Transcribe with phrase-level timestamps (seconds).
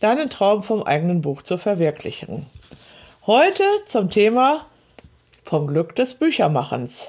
[0.00, 2.46] deinen Traum vom eigenen Buch zu verwirklichen.
[3.26, 4.66] Heute zum Thema
[5.42, 7.08] vom Glück des Büchermachens.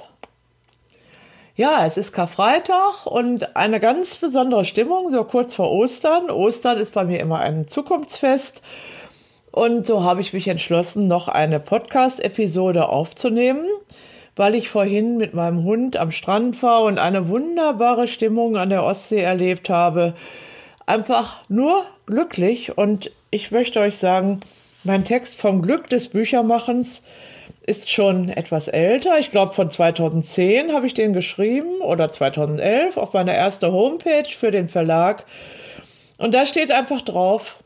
[1.56, 6.30] Ja, es ist Karfreitag und eine ganz besondere Stimmung, so kurz vor Ostern.
[6.30, 8.62] Ostern ist bei mir immer ein Zukunftsfest.
[9.52, 13.66] Und so habe ich mich entschlossen, noch eine Podcast-Episode aufzunehmen,
[14.36, 18.84] weil ich vorhin mit meinem Hund am Strand war und eine wunderbare Stimmung an der
[18.84, 20.14] Ostsee erlebt habe.
[20.88, 24.40] Einfach nur glücklich und ich möchte euch sagen,
[24.86, 27.02] mein Text vom Glück des Büchermachens
[27.66, 29.20] ist schon etwas älter.
[29.20, 34.50] Ich glaube, von 2010 habe ich den geschrieben oder 2011 auf meiner ersten Homepage für
[34.50, 35.26] den Verlag.
[36.18, 37.62] Und da steht einfach drauf,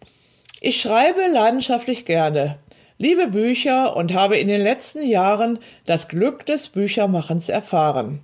[0.60, 2.58] ich schreibe leidenschaftlich gerne,
[2.98, 8.24] liebe Bücher und habe in den letzten Jahren das Glück des Büchermachens erfahren.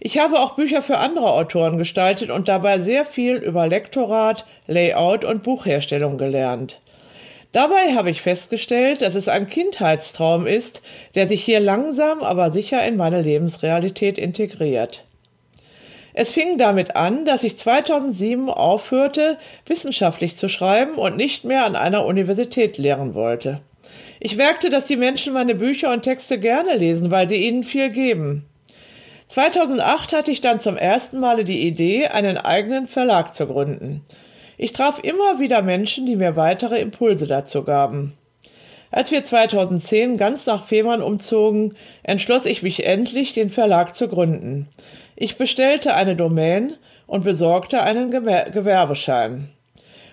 [0.00, 5.24] Ich habe auch Bücher für andere Autoren gestaltet und dabei sehr viel über Lektorat, Layout
[5.24, 6.80] und Buchherstellung gelernt.
[7.50, 10.82] Dabei habe ich festgestellt, dass es ein Kindheitstraum ist,
[11.14, 15.04] der sich hier langsam aber sicher in meine Lebensrealität integriert.
[16.14, 21.74] Es fing damit an, dass ich 2007 aufhörte, wissenschaftlich zu schreiben und nicht mehr an
[21.74, 23.62] einer Universität lehren wollte.
[24.20, 27.90] Ich merkte, dass die Menschen meine Bücher und Texte gerne lesen, weil sie ihnen viel
[27.90, 28.47] geben.
[29.28, 34.04] 2008 hatte ich dann zum ersten Male die Idee, einen eigenen Verlag zu gründen.
[34.56, 38.14] Ich traf immer wieder Menschen, die mir weitere Impulse dazu gaben.
[38.90, 44.68] Als wir 2010 ganz nach Fehmarn umzogen, entschloss ich mich endlich, den Verlag zu gründen.
[45.14, 46.74] Ich bestellte eine Domain
[47.06, 49.50] und besorgte einen Gewerbeschein.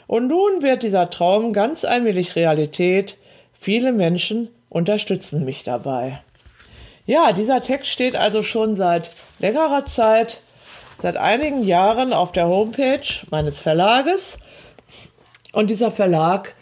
[0.07, 3.17] Und nun wird dieser Traum ganz allmählich Realität.
[3.59, 6.19] Viele Menschen unterstützen mich dabei.
[7.05, 10.41] Ja, dieser Text steht also schon seit längerer Zeit
[11.01, 14.38] seit einigen Jahren auf der Homepage meines Verlages.
[15.53, 16.55] Und dieser Verlag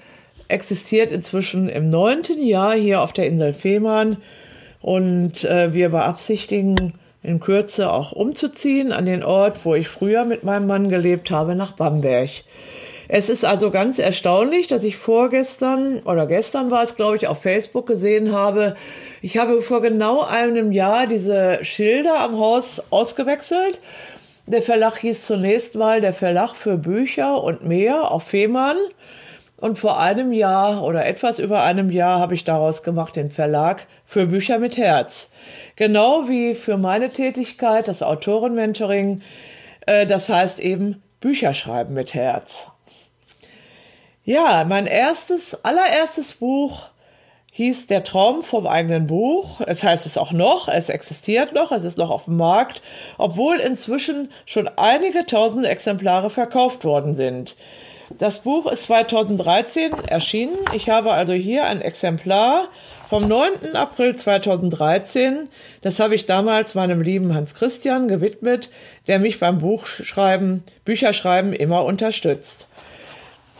[0.48, 4.18] existiert inzwischen im neunten Jahr hier auf der Insel Fehmarn.
[4.81, 10.44] Und äh, wir beabsichtigen in Kürze auch umzuziehen an den Ort, wo ich früher mit
[10.44, 12.30] meinem Mann gelebt habe, nach Bamberg.
[13.08, 17.41] Es ist also ganz erstaunlich, dass ich vorgestern oder gestern war es, glaube ich, auf
[17.41, 18.75] Facebook gesehen habe.
[19.22, 23.80] Ich habe vor genau einem Jahr diese Schilder am Haus ausgewechselt
[24.46, 28.78] der Verlag hieß zunächst mal der Verlag für Bücher und mehr auf Fehmarn.
[29.56, 33.88] Und vor einem Jahr oder etwas über einem Jahr habe ich daraus gemacht den Verlag
[34.06, 35.30] für Bücher mit Herz.
[35.78, 39.22] Genau wie für meine Tätigkeit, das Autorenmentoring,
[39.86, 42.66] äh, das heißt eben Bücherschreiben mit Herz.
[44.26, 46.88] Ja, mein erstes, allererstes Buch
[47.52, 49.60] hieß Der Traum vom eigenen Buch.
[49.68, 52.82] Es heißt es auch noch, es existiert noch, es ist noch auf dem Markt,
[53.18, 57.58] obwohl inzwischen schon einige tausend Exemplare verkauft worden sind.
[58.18, 60.56] Das Buch ist 2013 erschienen.
[60.74, 62.70] Ich habe also hier ein Exemplar
[63.10, 63.76] vom 9.
[63.76, 65.50] April 2013.
[65.82, 68.70] Das habe ich damals meinem lieben Hans Christian gewidmet,
[69.08, 72.68] der mich beim Buchschreiben, Bücherschreiben immer unterstützt.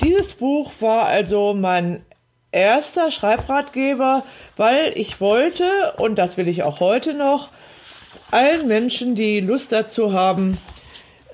[0.04, 2.06] Dieses Buch war also mein
[2.52, 4.24] erster Schreibratgeber,
[4.58, 7.50] weil ich wollte, und das will ich auch heute noch,
[8.32, 10.58] allen Menschen, die Lust dazu haben,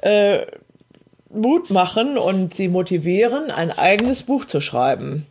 [0.02, 0.46] äh,
[1.30, 5.26] Mut machen und sie motivieren, ein eigenes Buch zu schreiben.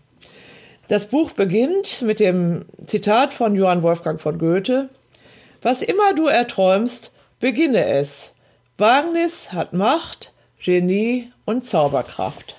[0.89, 4.89] Das Buch beginnt mit dem Zitat von Johann Wolfgang von Goethe
[5.61, 8.33] Was immer du erträumst, beginne es.
[8.79, 12.58] Wagnis hat Macht, Genie und Zauberkraft.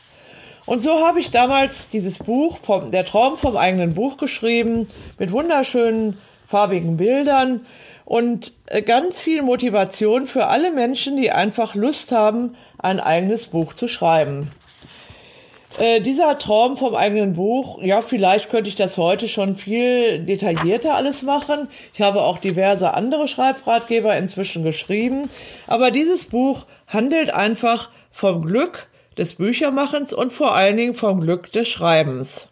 [0.70, 4.88] Und so habe ich damals dieses Buch, vom, der Traum vom eigenen Buch geschrieben,
[5.18, 7.66] mit wunderschönen farbigen Bildern
[8.06, 13.74] und äh, ganz viel Motivation für alle Menschen, die einfach Lust haben, ein eigenes Buch
[13.74, 14.52] zu schreiben.
[15.80, 20.94] Äh, dieser Traum vom eigenen Buch, ja, vielleicht könnte ich das heute schon viel detaillierter
[20.94, 21.68] alles machen.
[21.96, 25.32] Ich habe auch diverse andere Schreibratgeber inzwischen geschrieben.
[25.66, 28.88] Aber dieses Buch handelt einfach vom Glück,
[29.20, 32.48] des Büchermachens und vor allen Dingen vom Glück des Schreibens.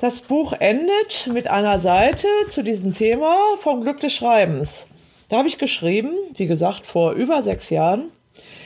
[0.00, 4.88] Das Buch endet mit einer Seite zu diesem Thema vom Glück des Schreibens.
[5.28, 8.10] Da habe ich geschrieben, wie gesagt, vor über sechs Jahren.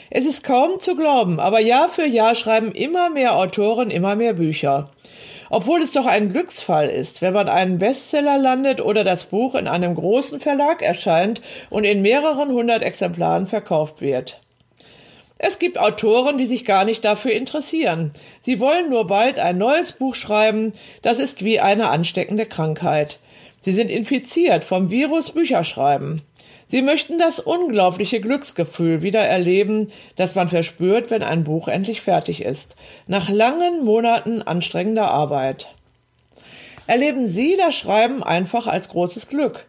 [0.09, 4.33] Es ist kaum zu glauben, aber Jahr für Jahr schreiben immer mehr Autoren immer mehr
[4.33, 4.91] Bücher.
[5.51, 9.69] Obwohl es doch ein Glücksfall ist, wenn man einen Bestseller landet oder das Buch in
[9.69, 14.41] einem großen Verlag erscheint und in mehreren hundert Exemplaren verkauft wird.
[15.39, 18.11] Es gibt Autoren, die sich gar nicht dafür interessieren.
[18.43, 23.21] Sie wollen nur bald ein neues Buch schreiben, das ist wie eine ansteckende Krankheit.
[23.61, 26.23] Sie sind infiziert vom Virus Bücherschreiben.
[26.67, 32.43] Sie möchten das unglaubliche Glücksgefühl wieder erleben, das man verspürt, wenn ein Buch endlich fertig
[32.43, 32.77] ist,
[33.07, 35.75] nach langen Monaten anstrengender Arbeit.
[36.87, 39.67] Erleben Sie das Schreiben einfach als großes Glück.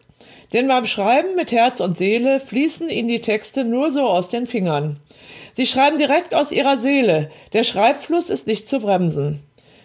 [0.52, 4.46] Denn beim Schreiben mit Herz und Seele fließen Ihnen die Texte nur so aus den
[4.46, 4.98] Fingern.
[5.60, 7.28] Sie schreiben direkt aus Ihrer Seele.
[7.52, 9.42] Der Schreibfluss ist nicht zu bremsen.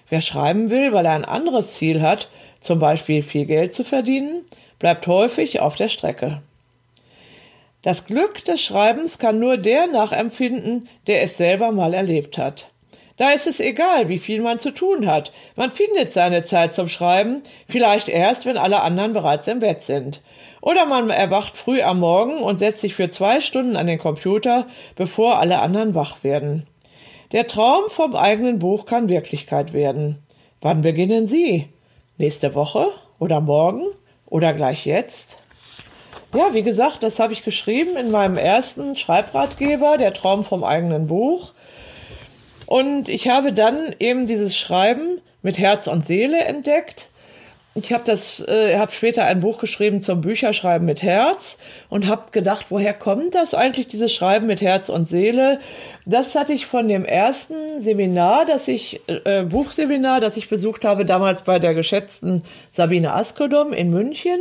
[0.08, 2.30] Wer schreiben will, weil er ein anderes Ziel hat,
[2.62, 4.46] zum Beispiel viel Geld zu verdienen,
[4.80, 6.42] bleibt häufig auf der Strecke.
[7.82, 12.72] Das Glück des Schreibens kann nur der nachempfinden, der es selber mal erlebt hat.
[13.18, 15.32] Da ist es egal, wie viel man zu tun hat.
[15.56, 20.22] Man findet seine Zeit zum Schreiben, vielleicht erst, wenn alle anderen bereits im Bett sind.
[20.62, 24.68] Oder man erwacht früh am Morgen und setzt sich für zwei Stunden an den Computer,
[24.96, 26.66] bevor alle anderen wach werden.
[27.32, 30.22] Der Traum vom eigenen Buch kann Wirklichkeit werden.
[30.60, 31.70] Wann beginnen Sie?
[32.18, 32.88] Nächste Woche?
[33.20, 33.84] Oder morgen?
[34.26, 35.38] Oder gleich jetzt?
[36.34, 41.08] Ja, wie gesagt, das habe ich geschrieben in meinem ersten Schreibratgeber, der Traum vom eigenen
[41.08, 41.54] Buch.
[42.66, 47.10] Und ich habe dann eben dieses Schreiben mit Herz und Seele entdeckt.
[47.78, 51.58] Ich habe das, äh, habe später ein Buch geschrieben zum Bücherschreiben mit Herz
[51.90, 55.60] und habe gedacht, woher kommt das eigentlich dieses Schreiben mit Herz und Seele?
[56.06, 61.04] Das hatte ich von dem ersten Seminar, das ich äh, Buchseminar, das ich besucht habe
[61.04, 64.40] damals bei der geschätzten Sabine Askodom in München.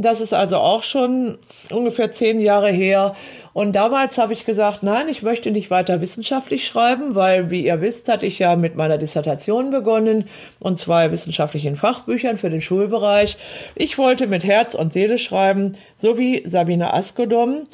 [0.00, 1.38] Das ist also auch schon
[1.72, 3.16] ungefähr zehn Jahre her.
[3.52, 7.80] Und damals habe ich gesagt, nein, ich möchte nicht weiter wissenschaftlich schreiben, weil, wie ihr
[7.80, 10.28] wisst, hatte ich ja mit meiner Dissertation begonnen
[10.60, 13.38] und zwei wissenschaftlichen Fachbüchern für den Schulbereich.
[13.74, 17.64] Ich wollte mit Herz und Seele schreiben, so wie Sabine Askodom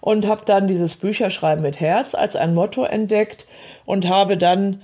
[0.00, 3.46] und habe dann dieses Bücherschreiben mit Herz als ein Motto entdeckt
[3.84, 4.80] und habe dann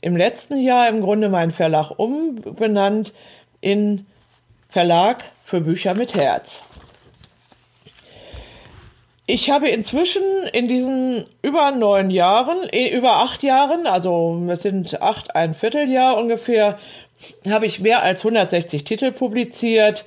[0.00, 3.14] im letzten Jahr im Grunde meinen Verlag umbenannt
[3.60, 4.06] in
[4.76, 6.62] Verlag für Bücher mit Herz.
[9.24, 10.20] Ich habe inzwischen
[10.52, 16.18] in diesen über neun Jahren, eh, über acht Jahren, also es sind acht, ein Vierteljahr
[16.18, 16.76] ungefähr,
[17.48, 20.04] habe ich mehr als 160 Titel publiziert,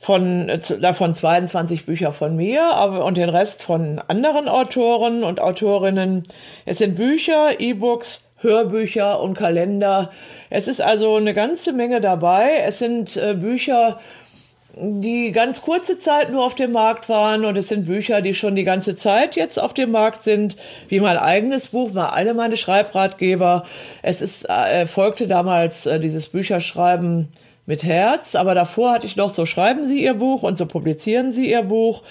[0.00, 0.46] von,
[0.80, 6.22] davon 22 Bücher von mir, und den Rest von anderen Autoren und Autorinnen.
[6.64, 10.10] Es sind Bücher, E-Books, Hörbücher und Kalender.
[10.48, 12.62] Es ist also eine ganze Menge dabei.
[12.64, 13.98] Es sind äh, Bücher,
[14.76, 18.54] die ganz kurze Zeit nur auf dem Markt waren und es sind Bücher, die schon
[18.54, 20.56] die ganze Zeit jetzt auf dem Markt sind,
[20.88, 23.64] wie mein eigenes Buch, mal alle meine Schreibratgeber.
[24.02, 27.28] Es ist, äh, folgte damals äh, dieses Bücherschreiben
[27.70, 31.32] mit Herz, aber davor hatte ich noch so schreiben Sie Ihr Buch und so publizieren
[31.32, 32.02] Sie Ihr Buch.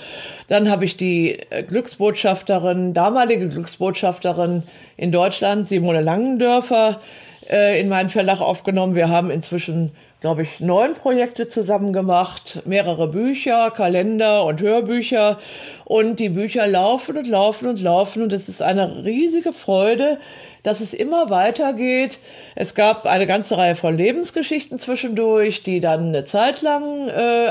[0.48, 4.64] Dann habe ich die äh, Glücksbotschafterin, damalige Glücksbotschafterin
[4.96, 7.02] in Deutschland, Simone Langendörfer,
[7.50, 8.96] äh, in meinen Verlag aufgenommen.
[8.96, 15.38] Wir haben inzwischen glaube ich, neun Projekte zusammen gemacht, mehrere Bücher, Kalender und Hörbücher.
[15.86, 18.22] Und die Bücher laufen und laufen und laufen.
[18.22, 20.20] Und es ist eine riesige Freude,
[20.64, 22.20] dass es immer weitergeht.
[22.56, 27.48] Es gab eine ganze Reihe von Lebensgeschichten zwischendurch, die dann eine Zeit lang äh,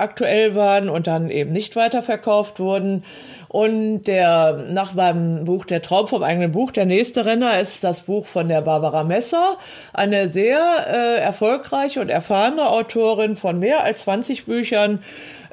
[0.00, 3.04] aktuell waren und dann eben nicht weiterverkauft wurden.
[3.48, 8.02] Und der, nach meinem Buch Der Traum vom eigenen Buch, der nächste Renner ist das
[8.02, 9.56] Buch von der Barbara Messer,
[9.92, 15.02] eine sehr äh, erfolgreiche und erfahrene Autorin von mehr als 20 Büchern.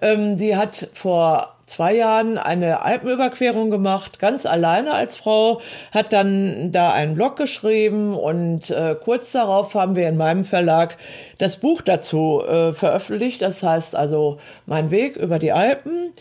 [0.01, 6.71] Ähm, sie hat vor zwei Jahren eine Alpenüberquerung gemacht, ganz alleine als Frau, hat dann
[6.71, 10.97] da einen Blog geschrieben und äh, kurz darauf haben wir in meinem Verlag
[11.37, 13.41] das Buch dazu äh, veröffentlicht.
[13.41, 16.13] Das heißt also Mein Weg über die Alpen.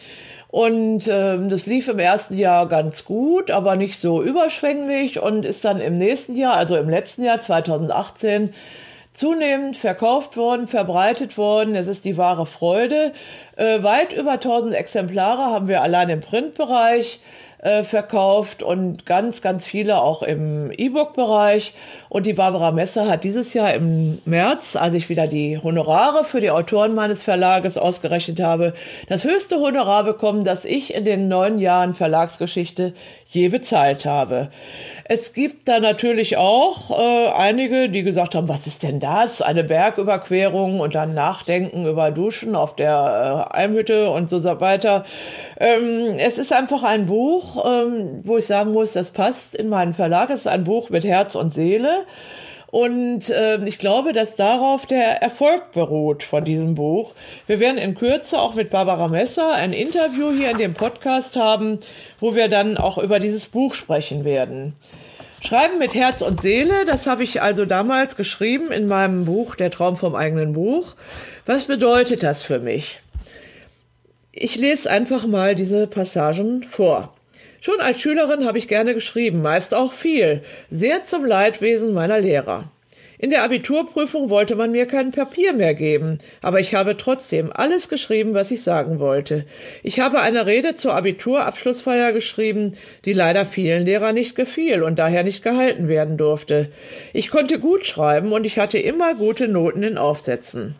[0.48, 5.64] Und äh, das lief im ersten Jahr ganz gut, aber nicht so überschwänglich und ist
[5.64, 8.54] dann im nächsten Jahr, also im letzten Jahr 2018,
[9.16, 11.74] zunehmend verkauft worden, verbreitet worden.
[11.74, 13.12] Es ist die wahre Freude.
[13.56, 17.20] Äh, weit über 1000 Exemplare haben wir allein im Printbereich
[17.66, 21.74] äh, verkauft und ganz, ganz viele auch im E-Book-Bereich.
[22.08, 26.40] Und die Barbara Messer hat dieses Jahr im März, als ich wieder die Honorare für
[26.40, 28.72] die Autoren meines Verlages ausgerechnet habe,
[29.08, 32.94] das höchste Honorar bekommen, das ich in den neun Jahren Verlagsgeschichte
[33.28, 34.50] je bezahlt habe.
[35.04, 39.42] Es gibt da natürlich auch äh, einige, die gesagt haben, was ist denn das?
[39.42, 45.04] Eine Bergüberquerung und dann Nachdenken über Duschen auf der äh, Almhütte und so weiter.
[45.58, 49.94] Ähm, es ist einfach ein Buch, ähm, wo ich sagen muss, das passt in meinen
[49.94, 50.30] Verlag.
[50.30, 52.04] Es ist ein Buch mit Herz und Seele.
[52.68, 57.14] Und äh, ich glaube, dass darauf der Erfolg beruht von diesem Buch.
[57.46, 61.78] Wir werden in Kürze auch mit Barbara Messer ein Interview hier in dem Podcast haben,
[62.20, 64.74] wo wir dann auch über dieses Buch sprechen werden.
[65.42, 69.70] Schreiben mit Herz und Seele, das habe ich also damals geschrieben in meinem Buch Der
[69.70, 70.96] Traum vom eigenen Buch.
[71.46, 73.00] Was bedeutet das für mich?
[74.32, 77.15] Ich lese einfach mal diese Passagen vor.
[77.66, 82.70] Schon als Schülerin habe ich gerne geschrieben, meist auch viel, sehr zum Leidwesen meiner Lehrer.
[83.18, 87.88] In der Abiturprüfung wollte man mir kein Papier mehr geben, aber ich habe trotzdem alles
[87.88, 89.46] geschrieben, was ich sagen wollte.
[89.82, 95.24] Ich habe eine Rede zur Abiturabschlussfeier geschrieben, die leider vielen Lehrern nicht gefiel und daher
[95.24, 96.70] nicht gehalten werden durfte.
[97.12, 100.76] Ich konnte gut schreiben und ich hatte immer gute Noten in Aufsätzen.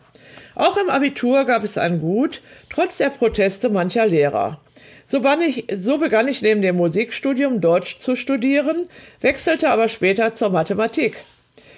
[0.55, 4.61] Auch im Abitur gab es ein Gut, trotz der Proteste mancher Lehrer.
[5.09, 8.89] So, ich, so begann ich neben dem Musikstudium Deutsch zu studieren,
[9.21, 11.15] wechselte aber später zur Mathematik.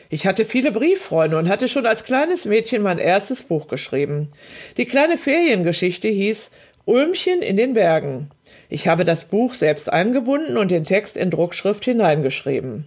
[0.09, 4.29] Ich hatte viele Brieffreunde und hatte schon als kleines Mädchen mein erstes Buch geschrieben.
[4.77, 6.49] Die kleine Feriengeschichte hieß
[6.85, 8.31] Ulmchen in den Bergen.
[8.67, 12.85] Ich habe das Buch selbst eingebunden und den Text in Druckschrift hineingeschrieben.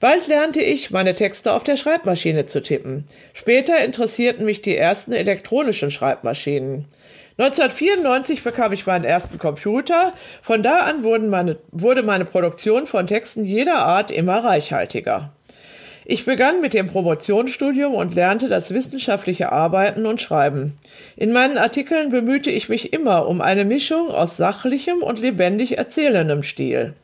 [0.00, 3.04] Bald lernte ich, meine Texte auf der Schreibmaschine zu tippen.
[3.34, 6.86] Später interessierten mich die ersten elektronischen Schreibmaschinen.
[7.38, 10.12] 1994 bekam ich meinen ersten Computer.
[10.42, 15.32] Von da an meine, wurde meine Produktion von Texten jeder Art immer reichhaltiger.
[16.04, 20.76] Ich begann mit dem Promotionsstudium und lernte das wissenschaftliche Arbeiten und Schreiben.
[21.16, 26.42] In meinen Artikeln bemühte ich mich immer um eine Mischung aus sachlichem und lebendig erzählendem
[26.42, 26.94] Stil.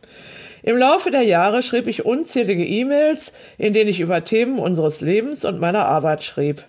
[0.62, 5.44] Im Laufe der Jahre schrieb ich unzählige E-Mails, in denen ich über Themen unseres Lebens
[5.44, 6.64] und meiner Arbeit schrieb.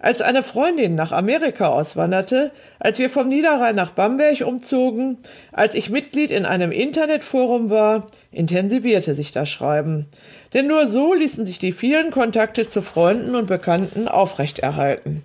[0.00, 5.18] Als eine Freundin nach Amerika auswanderte, als wir vom Niederrhein nach Bamberg umzogen,
[5.50, 10.06] als ich Mitglied in einem Internetforum war, intensivierte sich das Schreiben.
[10.54, 15.24] Denn nur so ließen sich die vielen Kontakte zu Freunden und Bekannten aufrechterhalten.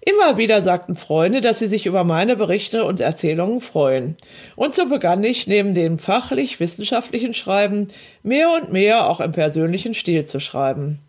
[0.00, 4.16] Immer wieder sagten Freunde, dass sie sich über meine Berichte und Erzählungen freuen.
[4.56, 7.88] Und so begann ich, neben dem fachlich-wissenschaftlichen Schreiben,
[8.22, 11.00] mehr und mehr auch im persönlichen Stil zu schreiben.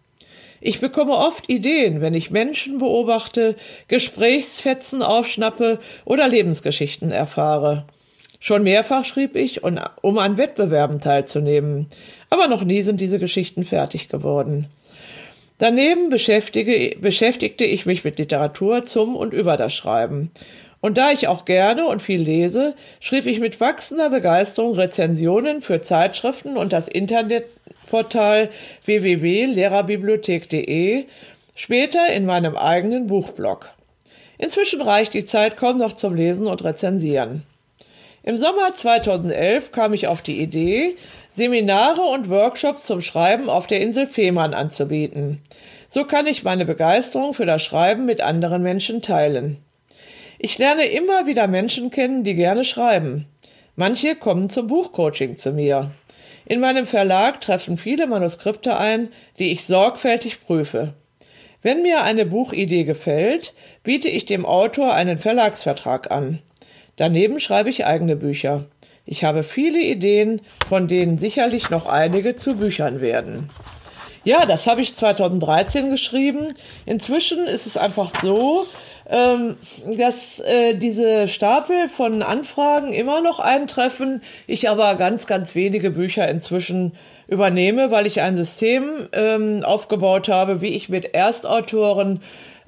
[0.62, 3.56] Ich bekomme oft Ideen, wenn ich Menschen beobachte,
[3.88, 7.86] Gesprächsfetzen aufschnappe oder Lebensgeschichten erfahre.
[8.42, 11.88] Schon mehrfach schrieb ich, um an Wettbewerben teilzunehmen,
[12.30, 14.68] aber noch nie sind diese Geschichten fertig geworden.
[15.58, 20.32] Daneben beschäftigte ich mich mit Literatur zum und über das Schreiben.
[20.80, 25.82] Und da ich auch gerne und viel lese, schrieb ich mit wachsender Begeisterung Rezensionen für
[25.82, 26.88] Zeitschriften und das
[27.90, 28.50] Internetportal
[28.86, 31.06] www.lehrerbibliothek.de,
[31.56, 33.72] später in meinem eigenen Buchblog.
[34.38, 37.44] Inzwischen reicht die Zeit kaum noch zum Lesen und Rezensieren.
[38.24, 40.96] Im Sommer 2011 kam ich auf die Idee,
[41.32, 45.42] Seminare und Workshops zum Schreiben auf der Insel Fehmarn anzubieten.
[45.88, 49.58] So kann ich meine Begeisterung für das Schreiben mit anderen Menschen teilen.
[50.38, 53.26] Ich lerne immer wieder Menschen kennen, die gerne schreiben.
[53.76, 55.92] Manche kommen zum Buchcoaching zu mir.
[56.50, 60.96] In meinem Verlag treffen viele Manuskripte ein, die ich sorgfältig prüfe.
[61.62, 63.54] Wenn mir eine Buchidee gefällt,
[63.84, 66.40] biete ich dem Autor einen Verlagsvertrag an.
[66.96, 68.66] Daneben schreibe ich eigene Bücher.
[69.06, 73.48] Ich habe viele Ideen, von denen sicherlich noch einige zu Büchern werden.
[74.24, 76.56] Ja, das habe ich 2013 geschrieben.
[76.88, 78.66] Inzwischen ist es einfach so,
[79.10, 79.58] ähm,
[79.98, 84.22] dass äh, diese Stapel von Anfragen immer noch eintreffen.
[84.48, 86.94] Ich aber ganz, ganz wenige Bücher inzwischen
[87.28, 92.22] übernehme, weil ich ein System ähm, aufgebaut habe, wie ich mit Erstautoren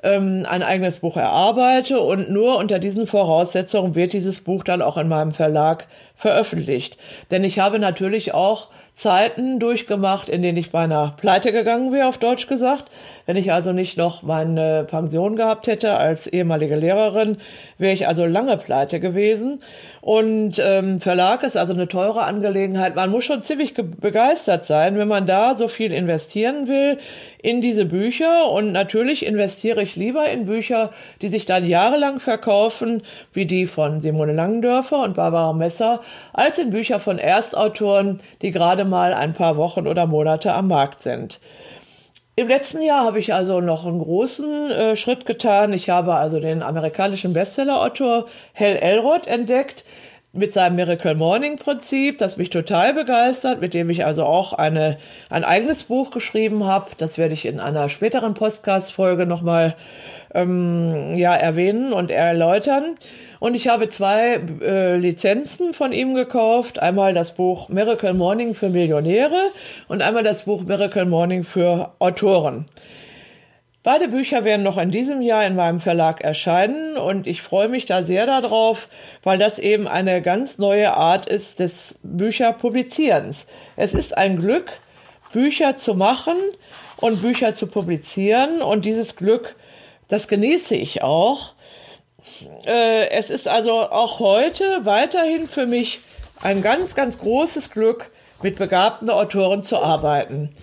[0.04, 4.98] ähm, ein eigenes Buch erarbeite und nur unter diesen Voraussetzungen wird dieses Buch dann auch
[4.98, 5.88] in meinem Verlag
[6.22, 6.98] veröffentlicht.
[7.32, 12.20] Denn ich habe natürlich auch Zeiten durchgemacht, in denen ich beinahe pleite gegangen wäre, auf
[12.20, 12.92] Deutsch gesagt.
[13.26, 17.38] Wenn ich also nicht noch meine Pension gehabt hätte als ehemalige Lehrerin,
[17.78, 19.62] wäre ich also lange pleite gewesen.
[20.02, 22.96] Und ähm, Verlag ist also eine teure Angelegenheit.
[22.96, 27.00] Man muss schon ziemlich begeistert sein, wenn man da so viel investieren will
[27.42, 28.52] in diese Bücher.
[28.52, 33.02] Und natürlich investiere ich lieber in Bücher, die sich dann jahrelang verkaufen,
[33.34, 36.02] wie die von Simone Langendörfer und Barbara Messer,
[36.34, 41.04] als in Bücher von Erstautoren, die gerade mal ein paar Wochen oder Monate am Markt
[41.04, 41.40] sind.
[42.36, 45.74] Im letzten Jahr habe ich also noch einen großen äh, Schritt getan.
[45.74, 49.84] Ich habe also den amerikanischen Bestsellerautor Hal Elrod entdeckt,
[50.34, 54.98] mit seinem Miracle Morning Prinzip, das mich total begeistert, mit dem ich also auch eine,
[55.30, 56.92] ein eigenes Buch geschrieben habe.
[56.98, 59.76] Das werde ich in einer späteren Podcast-Folge nochmal
[60.34, 62.96] ähm, ja, erwähnen und erläutern.
[63.40, 66.80] Und ich habe zwei äh, Lizenzen von ihm gekauft.
[66.80, 69.50] Einmal das Buch Miracle Morning für Millionäre
[69.90, 72.68] und einmal das Buch Miracle Morning für Autoren.
[73.84, 77.86] Beide Bücher werden noch in diesem Jahr in meinem Verlag erscheinen und ich freue mich
[77.86, 78.88] da sehr darauf,
[79.24, 83.48] weil das eben eine ganz neue Art ist des Bücherpublizierens.
[83.76, 84.72] Es ist ein Glück,
[85.32, 86.36] Bücher zu machen
[86.98, 89.56] und Bücher zu publizieren und dieses Glück,
[90.08, 91.54] das genieße ich auch.
[92.68, 96.02] Äh, es ist also auch heute weiterhin für mich
[96.40, 98.12] ein ganz, ganz großes Glück,
[98.44, 100.54] mit begabten Autoren zu arbeiten.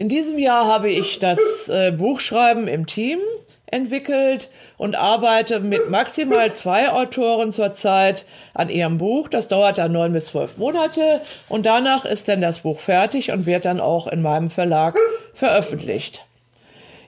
[0.00, 3.18] In diesem Jahr habe ich das äh, Buchschreiben im Team
[3.66, 9.28] entwickelt und arbeite mit maximal zwei Autoren zurzeit an ihrem Buch.
[9.28, 13.44] Das dauert dann neun bis zwölf Monate und danach ist dann das Buch fertig und
[13.44, 14.96] wird dann auch in meinem Verlag
[15.34, 16.24] veröffentlicht.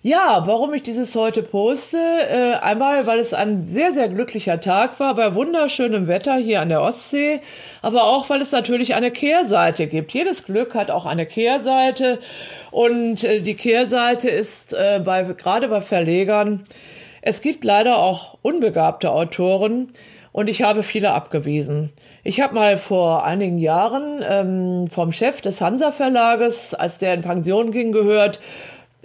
[0.05, 1.97] Ja, warum ich dieses heute poste?
[1.97, 6.71] Äh, einmal, weil es ein sehr, sehr glücklicher Tag war bei wunderschönem Wetter hier an
[6.71, 7.41] der Ostsee,
[7.83, 10.13] aber auch, weil es natürlich eine Kehrseite gibt.
[10.13, 12.19] Jedes Glück hat auch eine Kehrseite
[12.73, 16.65] und äh, die Kehrseite ist äh, bei, gerade bei Verlegern,
[17.21, 19.93] es gibt leider auch unbegabte Autoren,
[20.33, 21.93] und ich habe viele abgewiesen.
[22.25, 27.21] Ich habe mal vor einigen Jahren ähm, vom Chef des Hansa Verlages, als der in
[27.21, 28.41] Pension ging, gehört,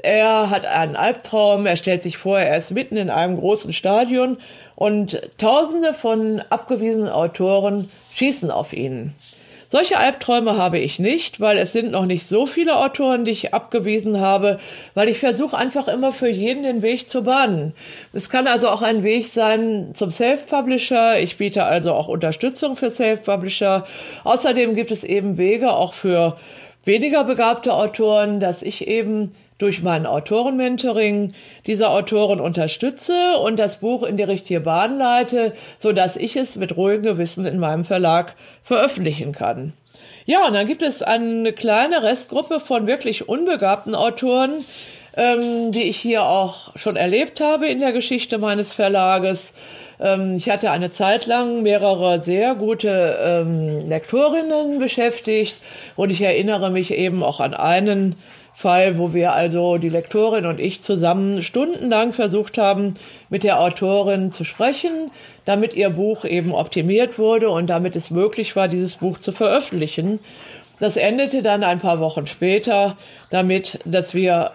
[0.03, 4.37] er hat einen Albtraum, er stellt sich vor, er ist mitten in einem großen Stadion
[4.75, 9.15] und tausende von abgewiesenen Autoren schießen auf ihn.
[9.69, 13.53] Solche Albträume habe ich nicht, weil es sind noch nicht so viele Autoren, die ich
[13.53, 14.59] abgewiesen habe,
[14.93, 17.73] weil ich versuche einfach immer für jeden den Weg zu bahnen.
[18.13, 21.19] Es kann also auch ein Weg sein zum Self-Publisher.
[21.19, 23.85] Ich biete also auch Unterstützung für Self-Publisher.
[24.23, 26.37] Außerdem gibt es eben Wege auch für
[26.85, 31.33] weniger begabte Autoren, dass ich eben durch mein Autorenmentoring
[31.65, 36.55] diese Autoren unterstütze und das Buch in die richtige Bahn leite, so dass ich es
[36.55, 39.73] mit ruhigem Gewissen in meinem Verlag veröffentlichen kann.
[40.25, 44.65] Ja, und dann gibt es eine kleine Restgruppe von wirklich unbegabten Autoren,
[45.17, 49.51] ähm, die ich hier auch schon erlebt habe in der Geschichte meines Verlages.
[49.99, 55.57] Ähm, ich hatte eine Zeit lang mehrere sehr gute ähm, Lektorinnen beschäftigt
[55.95, 58.15] und ich erinnere mich eben auch an einen
[58.53, 62.95] Fall, wo wir also die Lektorin und ich zusammen stundenlang versucht haben,
[63.29, 65.11] mit der Autorin zu sprechen,
[65.45, 70.19] damit ihr Buch eben optimiert wurde und damit es möglich war, dieses Buch zu veröffentlichen.
[70.79, 72.97] Das endete dann ein paar Wochen später
[73.29, 74.51] damit, dass wir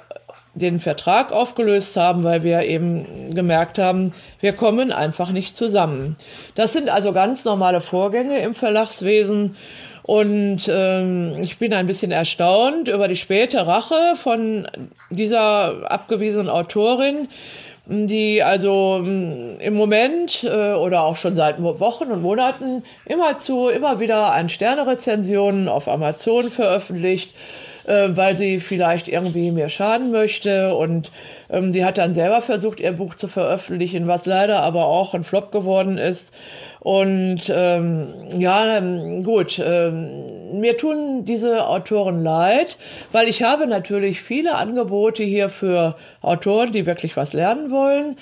[0.54, 6.16] den Vertrag aufgelöst haben, weil wir eben gemerkt haben, wir kommen einfach nicht zusammen.
[6.54, 9.56] Das sind also ganz normale Vorgänge im Verlagswesen
[10.02, 14.66] und ähm, ich bin ein bisschen erstaunt über die späte Rache von
[15.10, 17.28] dieser abgewiesenen Autorin,
[17.86, 24.00] die also mm, im Moment äh, oder auch schon seit Wochen und Monaten immerzu immer
[24.00, 27.32] wieder ein Sterne-Rezensionen auf Amazon veröffentlicht
[27.86, 30.74] äh, weil sie vielleicht irgendwie mir schaden möchte.
[30.74, 31.12] Und
[31.50, 35.24] ähm, sie hat dann selber versucht, ihr Buch zu veröffentlichen, was leider aber auch ein
[35.24, 36.32] Flop geworden ist.
[36.80, 42.76] Und ähm, ja, ähm, gut, ähm, mir tun diese Autoren leid,
[43.12, 48.16] weil ich habe natürlich viele Angebote hier für Autoren, die wirklich was lernen wollen.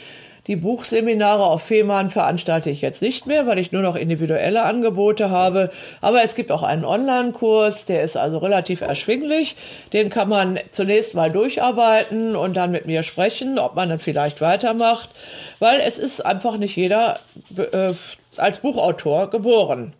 [0.47, 5.31] Die Buchseminare auf Fehmarn veranstalte ich jetzt nicht mehr, weil ich nur noch individuelle Angebote
[5.31, 5.71] habe.
[6.01, 9.57] Aber es gibt auch einen Online-Kurs, der ist also relativ erschwinglich.
[9.93, 14.41] Den kann man zunächst mal durcharbeiten und dann mit mir sprechen, ob man dann vielleicht
[14.41, 15.11] weitermacht,
[15.59, 17.19] weil es ist einfach nicht jeder
[17.57, 17.93] äh,
[18.37, 19.93] als Buchautor geboren,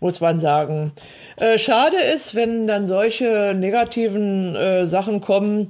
[0.00, 0.92] muss man sagen.
[1.36, 5.68] Äh, schade ist, wenn dann solche negativen äh, Sachen kommen,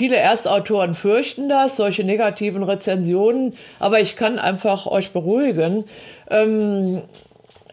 [0.00, 5.84] Viele Erstautoren fürchten das, solche negativen Rezensionen, aber ich kann einfach euch beruhigen.
[6.30, 7.02] Ähm,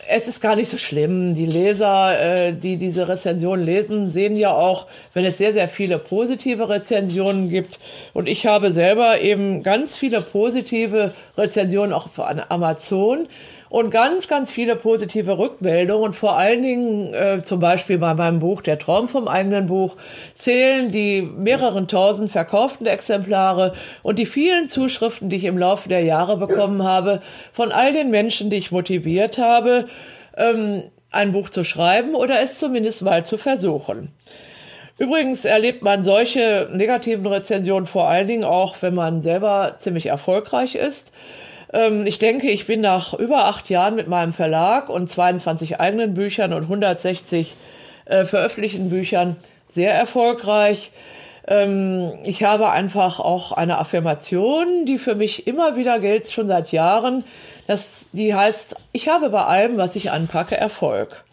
[0.09, 1.35] es ist gar nicht so schlimm.
[1.35, 5.99] Die Leser, äh, die diese Rezension lesen, sehen ja auch, wenn es sehr, sehr viele
[5.99, 7.79] positive Rezensionen gibt.
[8.13, 13.29] Und ich habe selber eben ganz viele positive Rezensionen auch von Amazon
[13.69, 16.05] und ganz, ganz viele positive Rückmeldungen.
[16.05, 19.97] Und vor allen Dingen, äh, zum Beispiel bei meinem Buch Der Traum vom eigenen Buch,
[20.35, 26.01] zählen die mehreren tausend verkauften Exemplare und die vielen Zuschriften, die ich im Laufe der
[26.01, 27.21] Jahre bekommen habe,
[27.53, 29.85] von all den Menschen, die ich motiviert habe,
[30.35, 34.11] ähm, ein Buch zu schreiben oder es zumindest mal zu versuchen.
[34.99, 40.73] Übrigens erlebt man solche negativen Rezensionen vor allen Dingen auch, wenn man selber ziemlich erfolgreich
[40.73, 41.11] ist.
[41.73, 46.13] Ähm, ich denke, ich bin nach über acht Jahren mit meinem Verlag und 22 eigenen
[46.13, 47.55] Büchern und 160
[48.05, 49.35] äh, veröffentlichten Büchern
[49.73, 50.91] sehr erfolgreich.
[51.47, 56.71] Ähm, ich habe einfach auch eine Affirmation, die für mich immer wieder gilt, schon seit
[56.71, 57.23] Jahren.
[57.67, 61.23] Das, die heißt, ich habe bei allem, was ich anpacke, Erfolg.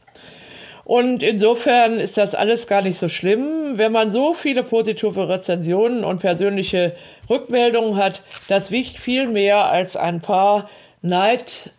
[0.85, 3.79] Und insofern ist das alles gar nicht so schlimm.
[3.79, 6.93] Wenn man so viele positive Rezensionen und persönliche
[7.31, 10.69] Rückmeldungen hat, das wiegt viel mehr als ein paar
[11.01, 11.71] neidvolle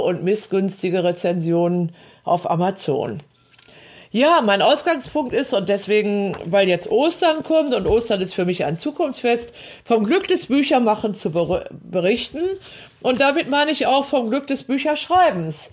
[0.00, 1.92] und missgünstige Rezensionen
[2.22, 3.20] auf Amazon.
[4.12, 8.64] Ja, mein Ausgangspunkt ist, und deswegen, weil jetzt Ostern kommt und Ostern ist für mich
[8.64, 9.52] ein Zukunftsfest,
[9.84, 12.42] vom Glück des Büchermachens zu berichten.
[13.02, 15.70] Und damit meine ich auch vom Glück des Bücherschreibens.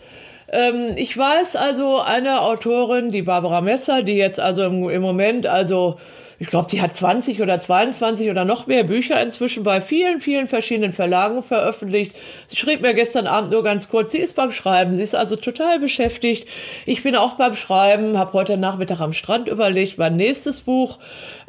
[0.52, 5.48] Ähm, ich weiß also eine Autorin, die Barbara Messer, die jetzt also im, im Moment
[5.48, 5.98] also
[6.41, 10.47] ich glaube, die hat 20 oder 22 oder noch mehr Bücher inzwischen bei vielen, vielen
[10.47, 12.15] verschiedenen Verlagen veröffentlicht.
[12.47, 15.36] Sie schrieb mir gestern Abend nur ganz kurz, sie ist beim Schreiben, sie ist also
[15.36, 16.47] total beschäftigt.
[16.88, 20.97] Ich bin auch beim Schreiben, habe heute Nachmittag am Strand überlegt, mein nächstes Buch,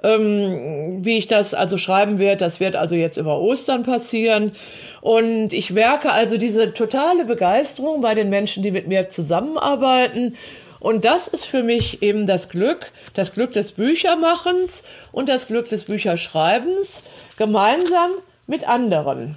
[0.03, 2.41] ähm, wie ich das also schreiben werde.
[2.41, 4.53] Das wird also jetzt über Ostern passieren.
[5.01, 10.37] Und ich merke also diese totale Begeisterung bei den Menschen, die mit mir zusammenarbeiten.
[10.83, 15.69] Und das ist für mich eben das Glück, das Glück des Büchermachens und das Glück
[15.69, 17.03] des Bücherschreibens
[17.37, 18.11] gemeinsam
[18.49, 19.37] mit anderen.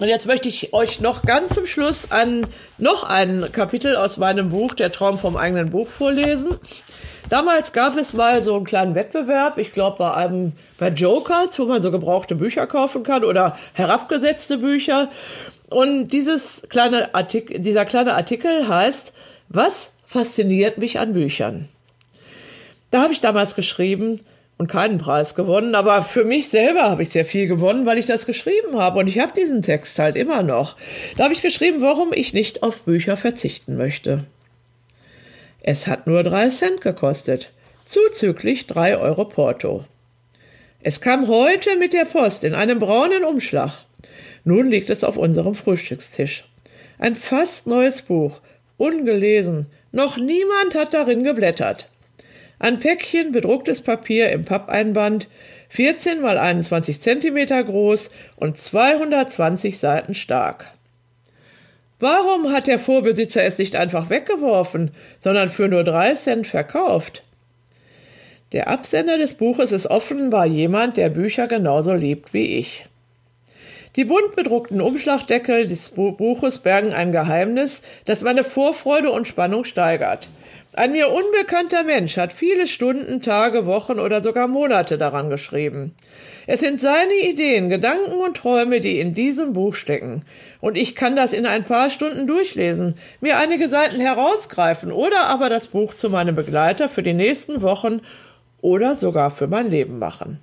[0.00, 2.44] Und jetzt möchte ich euch noch ganz zum Schluss ein,
[2.76, 6.58] noch ein Kapitel aus meinem Buch, Der Traum vom eigenen Buch, vorlesen.
[7.28, 11.66] Damals gab es mal so einen kleinen Wettbewerb, ich glaube bei einem, bei Jokers, wo
[11.66, 15.08] man so gebrauchte Bücher kaufen kann oder herabgesetzte Bücher.
[15.70, 19.12] Und dieses kleine Artikel, dieser kleine Artikel heißt,
[19.48, 21.68] was fasziniert mich an Büchern.
[22.90, 24.20] Da habe ich damals geschrieben
[24.56, 28.06] und keinen Preis gewonnen, aber für mich selber habe ich sehr viel gewonnen, weil ich
[28.06, 30.76] das geschrieben habe und ich habe diesen Text halt immer noch.
[31.16, 34.24] Da habe ich geschrieben, warum ich nicht auf Bücher verzichten möchte.
[35.60, 37.50] Es hat nur drei Cent gekostet,
[37.84, 39.84] zuzüglich drei Euro Porto.
[40.80, 43.84] Es kam heute mit der Post in einem braunen Umschlag.
[44.44, 46.44] Nun liegt es auf unserem Frühstückstisch.
[46.98, 48.40] Ein fast neues Buch,
[48.78, 51.88] ungelesen, noch niemand hat darin geblättert.
[52.58, 55.28] Ein Päckchen bedrucktes Papier im Pappeinband,
[55.70, 60.72] 14 mal 21 Zentimeter groß und 220 Seiten stark.
[62.00, 67.22] Warum hat der Vorbesitzer es nicht einfach weggeworfen, sondern für nur drei Cent verkauft?
[68.52, 72.87] Der Absender des Buches ist offenbar jemand, der Bücher genauso liebt wie ich.
[73.98, 80.28] Die bunt bedruckten Umschlagdeckel des Buches bergen ein Geheimnis, das meine Vorfreude und Spannung steigert.
[80.72, 85.96] Ein mir unbekannter Mensch hat viele Stunden, Tage, Wochen oder sogar Monate daran geschrieben.
[86.46, 90.22] Es sind seine Ideen, Gedanken und Träume, die in diesem Buch stecken.
[90.60, 95.48] Und ich kann das in ein paar Stunden durchlesen, mir einige Seiten herausgreifen oder aber
[95.48, 98.02] das Buch zu meinem Begleiter für die nächsten Wochen
[98.60, 100.38] oder sogar für mein Leben machen.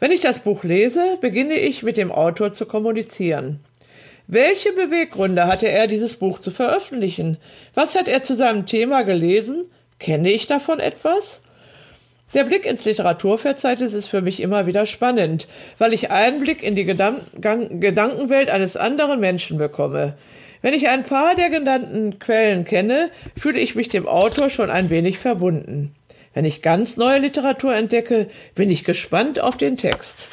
[0.00, 3.60] Wenn ich das Buch lese, beginne ich mit dem Autor zu kommunizieren.
[4.26, 7.36] Welche Beweggründe hatte er, dieses Buch zu veröffentlichen?
[7.74, 9.68] Was hat er zu seinem Thema gelesen?
[9.98, 11.42] Kenne ich davon etwas?
[12.32, 15.46] Der Blick ins Literaturverzeichnis ist für mich immer wieder spannend,
[15.78, 20.14] weil ich Einblick in die Gedanken Gedankenwelt eines anderen Menschen bekomme.
[20.60, 24.90] Wenn ich ein paar der genannten Quellen kenne, fühle ich mich dem Autor schon ein
[24.90, 25.94] wenig verbunden.
[26.34, 30.28] Wenn ich ganz neue Literatur entdecke, bin ich gespannt auf den Text.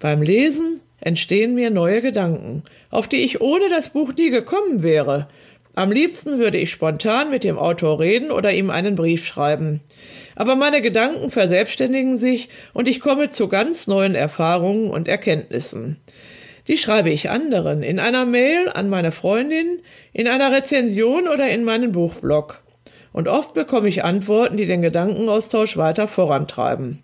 [0.00, 5.28] Beim Lesen entstehen mir neue Gedanken, auf die ich ohne das Buch nie gekommen wäre.
[5.74, 9.80] Am liebsten würde ich spontan mit dem Autor reden oder ihm einen Brief schreiben.
[10.34, 15.98] Aber meine Gedanken verselbstständigen sich und ich komme zu ganz neuen Erfahrungen und Erkenntnissen.
[16.68, 21.64] Die schreibe ich anderen, in einer Mail an meine Freundin, in einer Rezension oder in
[21.64, 22.60] meinen Buchblog
[23.12, 27.02] und oft bekomme ich Antworten, die den Gedankenaustausch weiter vorantreiben.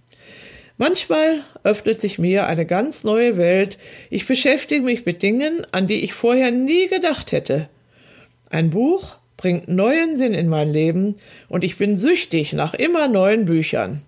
[0.76, 3.78] Manchmal öffnet sich mir eine ganz neue Welt.
[4.10, 7.68] Ich beschäftige mich mit Dingen, an die ich vorher nie gedacht hätte.
[8.50, 11.16] Ein Buch bringt neuen Sinn in mein Leben
[11.48, 14.02] und ich bin süchtig nach immer neuen Büchern.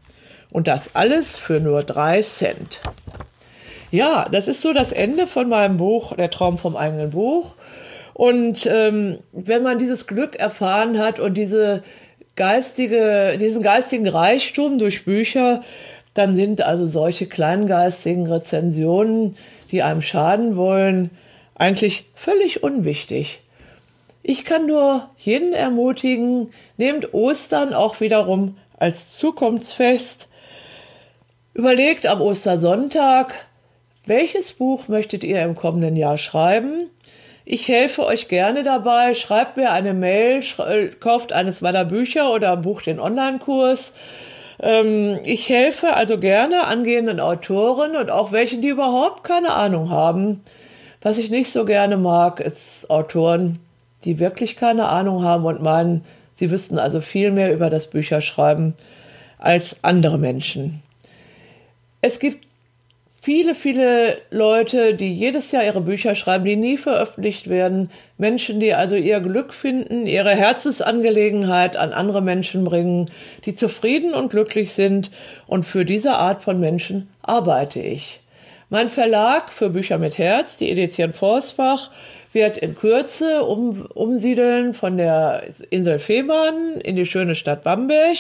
[0.51, 2.81] Und das alles für nur drei Cent.
[3.91, 7.55] Ja, das ist so das Ende von meinem Buch, Der Traum vom eigenen Buch.
[8.17, 11.83] Und ähm, wenn man dieses Glück erfahren hat und diese
[12.35, 15.63] geistige, diesen geistigen Reichtum durch Bücher,
[16.15, 19.37] dann sind also solche kleingeistigen Rezensionen,
[19.71, 21.11] die einem schaden wollen,
[21.57, 23.41] eigentlich völlig unwichtig.
[24.23, 26.49] Ich kann nur jeden ermutigen,
[26.79, 30.29] nehmt Ostern auch wiederum als Zukunftsfest.
[31.53, 33.35] Überlegt am Ostersonntag,
[34.07, 36.89] Welches Buch möchtet ihr im kommenden Jahr schreiben?
[37.49, 39.15] Ich helfe euch gerne dabei.
[39.15, 40.43] Schreibt mir eine Mail,
[40.99, 43.93] kauft eines meiner Bücher oder bucht den Online-Kurs.
[44.61, 50.43] Ähm, ich helfe also gerne angehenden Autoren und auch welchen, die überhaupt keine Ahnung haben.
[51.03, 53.61] Was ich nicht so gerne mag, ist Autoren,
[54.05, 56.05] die wirklich keine Ahnung haben und meinen,
[56.41, 58.75] sie wüssten also viel mehr über das Bücherschreiben
[59.39, 60.83] als andere Menschen.
[62.01, 62.45] Es gibt
[63.27, 67.91] viele, viele Leute, die jedes Jahr ihre Bücher schreiben, die nie veröffentlicht werden.
[68.19, 73.11] Menschen, die also ihr Glück finden, ihre Herzensangelegenheit an andere Menschen bringen,
[73.45, 75.11] die zufrieden und glücklich sind.
[75.49, 78.21] Und für diese Art von Menschen arbeite ich.
[78.69, 81.91] Mein Verlag für Bücher mit Herz, die Edition Forsbach,
[82.37, 88.19] wird in Kürze um, umsiedeln von der Insel Fehmarn in die schöne Stadt Bamberg,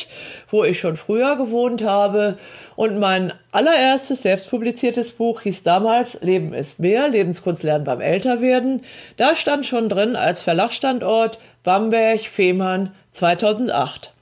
[0.50, 2.38] wo ich schon früher gewohnt habe.
[2.76, 8.80] Und mein allererstes selbstpubliziertes Buch hieß damals Leben ist mehr, Lebenskunst lernen beim Älterwerden.
[9.18, 14.12] Da stand schon drin als Verlagsstandort Bamberg, Fehmarn 2008.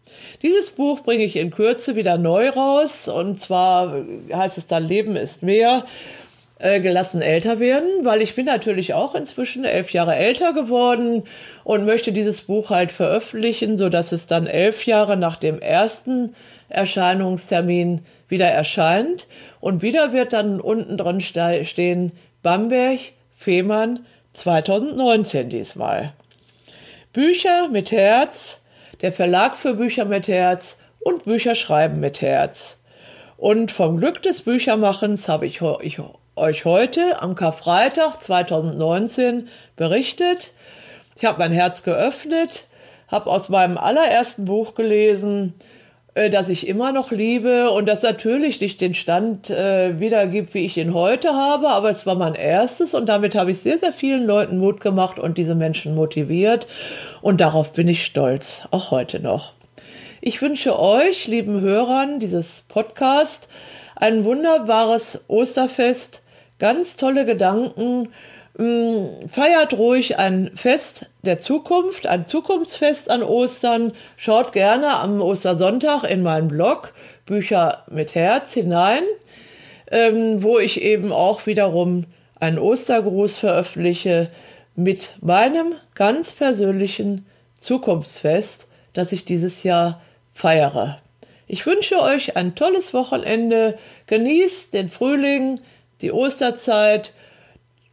[0.42, 5.14] Dieses Buch bringe ich in Kürze wieder neu raus und zwar heißt es dann Leben
[5.14, 5.84] ist mehr
[6.64, 11.24] äh, gelassen älter werden, weil ich bin natürlich auch inzwischen elf Jahre älter geworden
[11.62, 16.34] und möchte dieses Buch halt veröffentlichen, so dass es dann elf Jahre nach dem ersten
[16.70, 19.26] Erscheinungstermin wieder erscheint
[19.60, 22.98] und wieder wird dann unten dran stehen Bamberg,
[23.36, 26.14] Fehmarn 2019 diesmal.
[27.12, 28.60] Bücher mit Herz,
[29.02, 32.78] der Verlag für Bücher mit Herz und Bücher schreiben mit Herz.
[33.36, 35.98] Und vom Glück des Büchermachens habe ich, ich
[36.36, 40.52] euch heute am Karfreitag 2019 berichtet.
[41.16, 42.66] Ich habe mein Herz geöffnet,
[43.08, 45.54] habe aus meinem allerersten Buch gelesen,
[46.14, 50.64] äh, das ich immer noch liebe und das natürlich nicht den Stand äh, wiedergibt, wie
[50.66, 53.92] ich ihn heute habe, aber es war mein erstes und damit habe ich sehr, sehr
[53.92, 56.66] vielen Leuten Mut gemacht und diese Menschen motiviert
[57.22, 59.52] und darauf bin ich stolz, auch heute noch.
[60.20, 63.46] Ich wünsche euch, lieben Hörern dieses Podcasts,
[63.94, 66.23] ein wunderbares Osterfest
[66.64, 68.08] ganz tolle Gedanken.
[68.56, 73.92] Mm, feiert ruhig ein Fest der Zukunft, ein Zukunftsfest an Ostern.
[74.16, 76.94] Schaut gerne am Ostersonntag in meinen Blog
[77.26, 79.02] Bücher mit Herz hinein,
[79.90, 82.06] ähm, wo ich eben auch wiederum
[82.40, 84.30] einen Ostergruß veröffentliche
[84.74, 87.26] mit meinem ganz persönlichen
[87.60, 90.00] Zukunftsfest, das ich dieses Jahr
[90.32, 90.96] feiere.
[91.46, 93.78] Ich wünsche euch ein tolles Wochenende.
[94.06, 95.60] Genießt den Frühling,
[96.04, 97.14] die Osterzeit,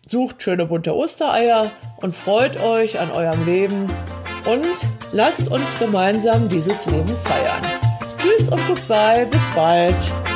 [0.06, 1.72] sucht schöne bunte Ostereier
[2.02, 3.88] und freut euch an eurem Leben
[4.46, 7.62] und lasst uns gemeinsam dieses Leben feiern.
[8.18, 10.31] Tschüss und goodbye, bis bald.